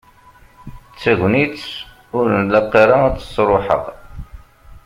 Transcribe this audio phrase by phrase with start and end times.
[0.91, 1.63] D tagnit
[2.17, 3.83] ur nlaq ara ad tt-sruḥeɣ.